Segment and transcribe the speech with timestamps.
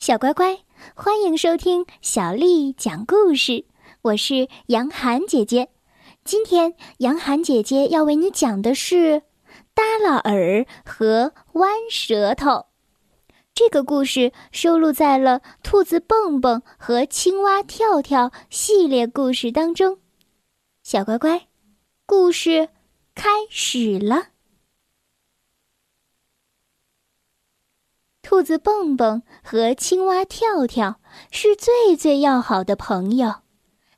[0.00, 0.60] 小乖乖，
[0.94, 3.66] 欢迎收听小丽讲故事。
[4.00, 5.68] 我是杨涵姐姐，
[6.24, 9.24] 今天杨涵姐姐要为你讲的是
[9.74, 12.68] 耷拉耳和弯舌头。
[13.52, 19.98] 这个故事收录在了《兔子蹦蹦》和《青蛙跳跳》系列故事当中。
[20.82, 21.48] 小乖乖，
[22.06, 22.70] 故事
[23.14, 24.28] 开始了。
[28.30, 31.00] 兔子蹦蹦和青蛙跳跳
[31.32, 33.40] 是最最要好的朋友，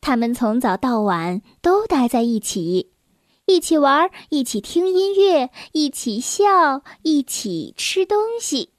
[0.00, 2.92] 他们从早到晚都待在一起，
[3.46, 8.70] 一起玩，一起听音乐，一起笑，一起吃东西。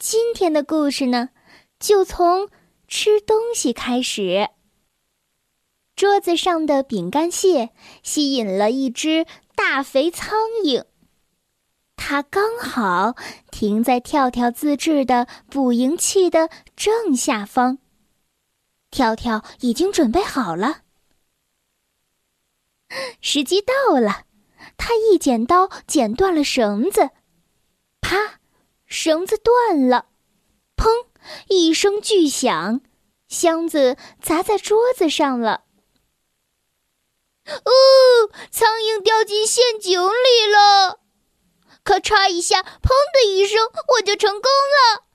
[0.00, 1.28] 今天的故事呢，
[1.78, 2.48] 就从
[2.88, 4.48] 吃东西开始。
[5.94, 7.70] 桌子上的饼干屑
[8.02, 10.86] 吸引了一只大肥苍蝇。
[12.02, 13.14] 它刚好
[13.52, 17.78] 停在跳跳自制的捕蝇器的正下方。
[18.90, 20.80] 跳跳已经准备好了，
[23.20, 24.24] 时机到了，
[24.78, 27.10] 他一剪刀剪断了绳子，
[28.00, 28.40] 啪，
[28.86, 30.06] 绳子断了，
[30.76, 30.88] 砰，
[31.48, 32.80] 一声巨响，
[33.28, 35.64] 箱子砸在桌子上了。
[37.44, 37.70] 哦，
[38.50, 40.99] 苍蝇掉进陷阱里了。
[41.90, 45.06] 咔嚓一下，砰的一声，我就成功了！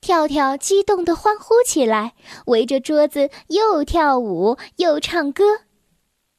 [0.00, 2.14] 跳跳激动地欢呼起来，
[2.46, 5.44] 围着桌子又跳舞又唱歌。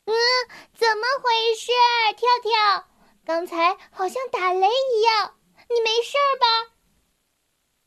[0.08, 0.14] 嗯，
[0.78, 1.72] 怎么回事？
[2.18, 2.84] 跳跳，
[3.26, 5.36] 刚才好像打雷一样，
[5.70, 6.76] 你没事吧？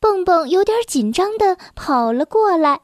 [0.01, 2.81] 蹦蹦有点紧张地跑了过来。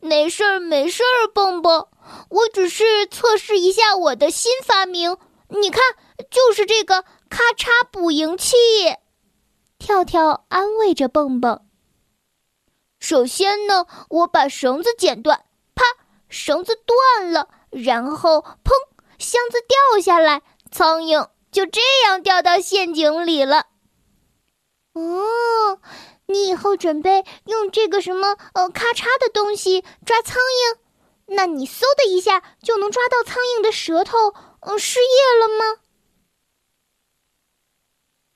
[0.00, 1.88] 没事儿，没事儿，蹦蹦，
[2.30, 5.82] 我只是测试一下我的新发明，你看，
[6.30, 7.04] 就是这个。
[7.32, 7.82] 咔嚓！
[7.90, 8.54] 捕蝇器，
[9.78, 11.64] 跳跳安慰着蹦蹦。
[13.00, 15.82] 首先呢，我把绳子剪断，啪，
[16.28, 18.72] 绳子断了，然后砰，
[19.18, 23.68] 箱子掉下来，苍蝇就这样掉到陷阱里了。
[24.92, 25.80] 哦，
[26.26, 30.78] 你以后准备用这个什么呃咔嚓的东西抓苍蝇？
[31.34, 35.81] 那你嗖的一下就能抓到苍蝇的舌头，嗯，失业了吗？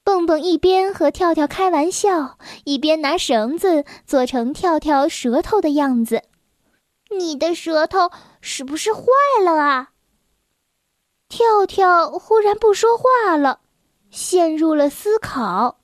[0.06, 6.22] 蹦蹦一边和跳跳开玩笑，一边拿绳子做成跳跳舌头的样子。
[7.10, 9.02] 你的舌头是不是坏
[9.44, 9.90] 了啊？
[11.28, 13.58] 跳跳忽然不说话了，
[14.08, 15.80] 陷入了思考。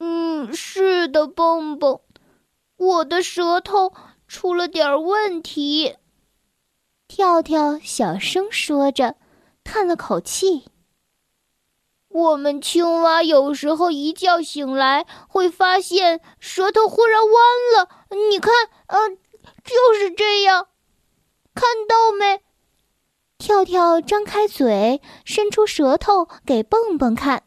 [0.00, 2.00] 嗯，是的，蹦蹦，
[2.76, 3.92] 我的舌头
[4.26, 5.94] 出了点问题。
[7.06, 9.14] 跳跳小声说着，
[9.62, 10.64] 叹了口气。
[12.08, 17.32] 我们青蛙有时候一觉醒来，会发现舌头忽然弯
[17.76, 17.88] 了。
[18.30, 18.52] 你看，
[18.86, 20.68] 呃，就是这样，
[21.54, 22.40] 看到没？
[23.36, 27.44] 跳跳张开嘴，伸出舌头给蹦蹦看。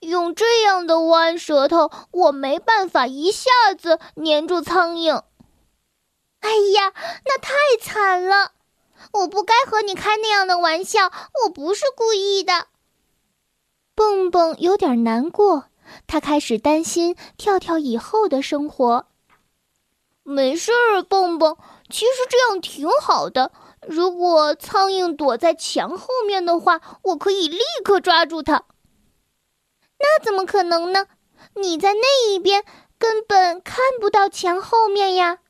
[0.00, 5.22] 用这样的弯舌头，我没办法一下子粘住苍蝇。
[6.40, 6.92] 哎呀，
[7.24, 8.52] 那太惨了！
[9.12, 11.12] 我不该和你开那样的玩笑，
[11.44, 12.66] 我不是故意的。
[14.32, 15.66] 蹦蹦有点难过，
[16.06, 19.06] 他开始担心跳跳以后的生活。
[20.22, 21.58] 没事儿，蹦蹦，
[21.90, 23.52] 其实这样挺好的。
[23.86, 28.64] 如果苍蝇躲在墙后面的话，我可以立刻抓住它。
[29.98, 31.06] 那怎么可能呢？
[31.56, 32.64] 你在那一边
[32.98, 35.40] 根本看不到墙后面呀。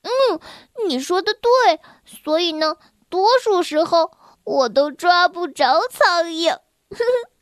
[0.00, 0.40] 嗯，
[0.86, 1.78] 你说的对。
[2.06, 2.76] 所以呢，
[3.10, 4.12] 多数时候
[4.44, 6.52] 我都抓不着苍蝇。
[6.52, 7.37] 呵呵。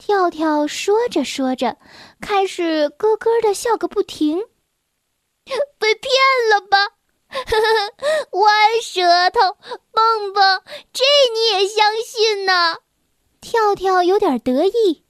[0.00, 1.76] 跳跳说着说着，
[2.22, 4.40] 开始咯咯的笑个不停。
[5.78, 6.10] 被骗
[6.50, 6.96] 了吧？
[8.32, 9.58] 弯舌头，
[9.92, 12.78] 蹦蹦，这你也相信呢？
[13.42, 15.04] 跳跳有点得意。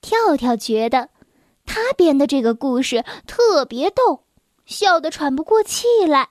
[0.00, 1.10] 跳跳觉得，
[1.66, 4.26] 他编的这个故事特别逗，
[4.64, 6.30] 笑得喘不过气来。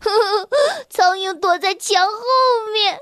[0.88, 2.22] 苍蝇躲在墙后
[2.72, 3.00] 面。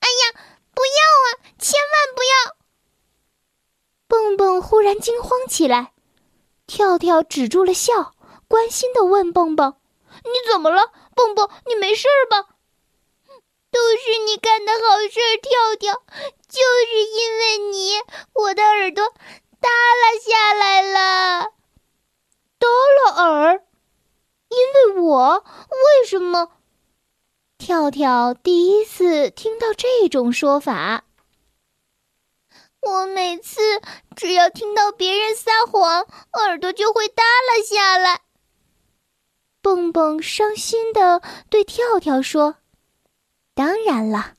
[0.00, 0.40] 哎呀！
[0.80, 1.28] 不要啊！
[1.58, 2.56] 千万不要！
[4.08, 5.92] 蹦蹦忽然惊慌起来，
[6.66, 8.14] 跳跳止住了笑，
[8.48, 9.76] 关心的问蹦蹦
[10.24, 10.90] ：“你怎么了？
[11.14, 12.46] 蹦蹦，你没事吧
[13.70, 16.02] ？”“都是你干的好事，跳跳，
[16.48, 18.00] 就是因为你，
[18.32, 19.04] 我的耳朵
[19.60, 21.52] 耷拉下来了。
[22.58, 22.66] ”“耷
[23.04, 23.62] 拉耳？
[24.48, 25.44] 因为我？
[25.68, 26.52] 为什么？”
[27.70, 31.04] 跳跳第一次听到这种说法。
[32.82, 33.60] 我每次
[34.16, 38.22] 只要听到别人撒谎，耳朵就会耷拉下来。
[39.62, 42.56] 蹦蹦伤心的对跳跳说
[43.54, 44.34] ：“当然了，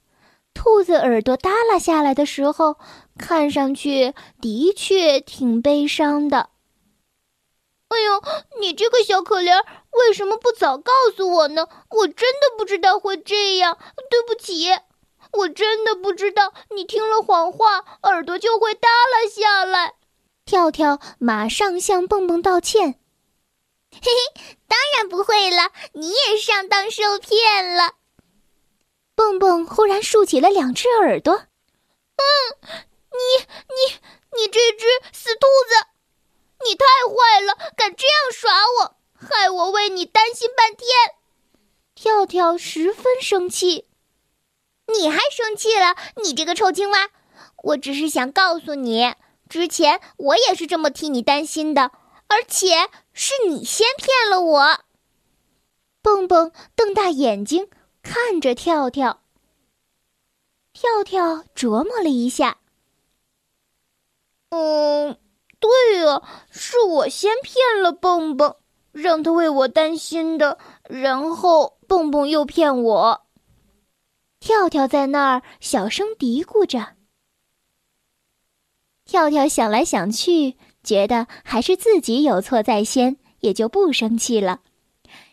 [0.53, 2.75] 兔子耳朵耷拉下来的时候，
[3.17, 6.49] 看上去的确挺悲伤的。”
[7.91, 8.23] 哎呦，
[8.61, 11.67] 你这个小可怜，为什么不早告诉我呢？
[11.89, 13.77] 我真的不知道会这样，
[14.09, 14.69] 对不起，
[15.33, 19.95] 我真的不知道你听了谎话，耳朵就会耷拉下来。
[20.45, 22.95] 跳跳马上向蹦蹦道歉。
[23.91, 27.95] 嘿嘿，当然不会了，你也上当受骗了。
[29.15, 31.33] 蹦蹦忽然竖起了两只耳朵。
[31.35, 32.23] 嗯，
[33.11, 35.87] 你你你这只死兔子！
[36.63, 40.87] 你太坏了，敢这样耍我，害我为你担心半天。
[42.41, 43.85] 跳十分生气，
[44.87, 45.95] 你还生气了？
[46.23, 47.11] 你这个臭青蛙！
[47.61, 49.13] 我只是想告诉你，
[49.47, 51.91] 之前我也是这么替你担心的，
[52.25, 54.79] 而且是你先骗了我。
[56.01, 57.69] 蹦蹦瞪大眼睛
[58.01, 59.21] 看着跳跳，
[60.73, 62.57] 跳跳琢磨了一下，
[64.49, 65.15] 嗯。
[65.59, 68.55] 对呀，是我先骗了蹦蹦，
[68.91, 70.57] 让他为我担心的，
[70.89, 73.21] 然后蹦蹦又骗我。
[74.39, 76.95] 跳跳在那儿小声嘀咕着。
[79.05, 84.61] 跳跳想来想去，觉得还是自己有错在先，也就不生气了。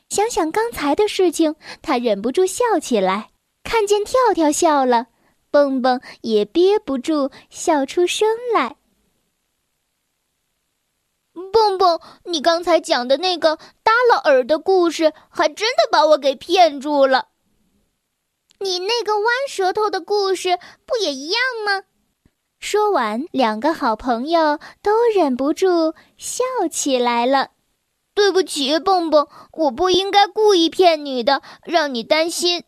[0.09, 3.31] 想想刚才的事情，他忍不住笑起来。
[3.63, 5.09] 看见跳跳笑了，
[5.51, 8.78] 蹦蹦也憋不住笑出声来。
[11.53, 17.29] 蹦蹦，你刚才讲的那个耷拉耳的故事，还真的把我给骗住了。
[18.61, 21.85] 你那个弯舌头的故事不也一样吗？
[22.59, 27.51] 说完，两个好朋友都忍不住笑起来了。
[28.15, 32.65] 对不起，蹦蹦，我不应该故意骗你的，让你担心。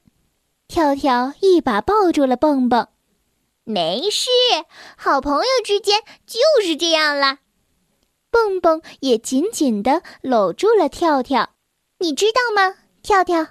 [0.69, 2.87] 跳跳一把抱住了蹦蹦，
[3.65, 4.31] 没事，
[4.97, 7.41] 好朋友之间就是这样啦。
[8.31, 11.55] 蹦蹦也紧紧地搂住了跳跳，
[11.99, 13.49] 你知道吗，跳跳？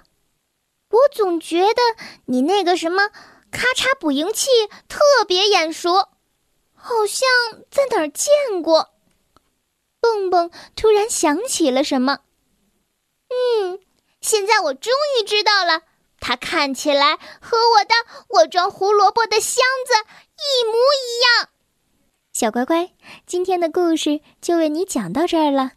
[0.90, 1.82] 我总觉得
[2.26, 3.10] 你那个什么
[3.50, 4.48] 咔嚓捕蝇器
[4.88, 6.08] 特别眼熟，
[6.74, 7.28] 好像
[7.70, 8.90] 在哪儿见过。
[10.00, 12.20] 蹦蹦突然想起了什么，
[13.28, 13.78] 嗯，
[14.20, 15.82] 现在我终于知道了，
[16.18, 17.94] 它看起来和我的
[18.28, 19.92] 我装胡萝卜的箱子
[20.36, 21.50] 一模一样。
[22.40, 22.90] 小乖乖，
[23.26, 25.72] 今天的故事就为你讲到这儿了。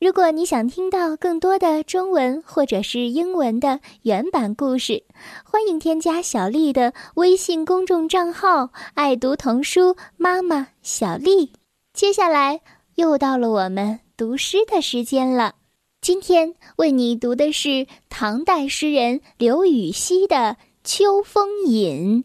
[0.00, 5.04] 如果你想听到更多的中文或者是英文的原版故事，
[5.44, 11.52] 欢迎添加小丽的微信公众账号“爱读童书妈妈小丽”。
[11.94, 12.60] 接下来
[12.96, 15.54] 又到了我们读诗的时间了。
[16.00, 20.36] 今天为你读的是唐代诗人刘禹锡的
[20.82, 22.24] 《秋风引》。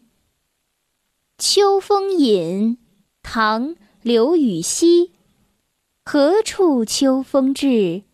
[1.38, 2.78] 秋风引》
[3.28, 3.70] 唐·
[4.02, 5.10] 刘禹锡，
[6.04, 8.04] 何处秋风至？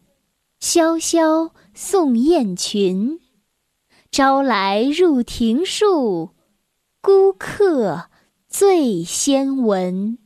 [0.58, 3.20] 萧萧送雁群。
[4.10, 6.30] 朝来入庭树，
[7.02, 8.08] 孤客
[8.48, 10.16] 最先闻。《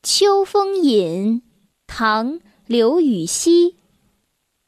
[0.00, 1.42] 秋风引》
[1.88, 2.34] 唐·
[2.66, 3.76] 刘禹锡，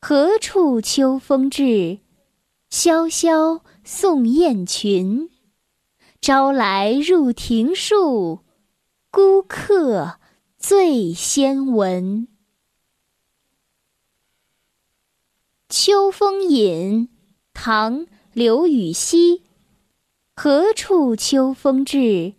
[0.01, 2.01] 何处秋风至？
[2.69, 5.31] 萧萧送雁群。
[6.21, 8.41] 朝来入庭树，
[9.11, 10.19] 孤客
[10.59, 12.27] 最先闻。
[15.69, 17.09] 《秋风引》
[17.53, 18.01] 唐·
[18.33, 19.43] 刘禹锡，
[20.35, 22.35] 何处秋风至？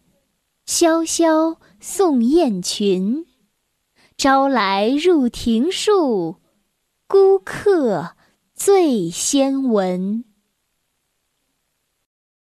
[0.66, 3.26] 萧萧送雁群。
[4.18, 6.42] 朝来入庭树，
[7.08, 8.16] 孤客
[8.54, 10.26] 最先闻。